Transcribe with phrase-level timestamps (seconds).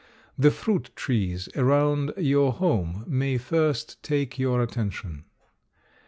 [0.35, 5.25] The fruit trees around your home may first take your attention.